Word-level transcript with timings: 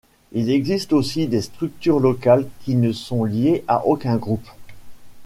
Il 0.31 0.49
existe 0.49 0.93
aussi 0.93 1.27
des 1.27 1.41
structures 1.43 1.99
locales 1.99 2.47
qui 2.65 2.73
ne 2.75 2.91
sont 2.91 3.23
liées 3.23 3.63
à 3.67 3.85
aucun 3.85 4.15
groupe. 4.15 4.49